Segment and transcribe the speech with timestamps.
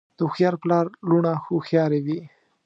[0.17, 2.19] د هوښیار پلار لوڼه هوښیارې وي.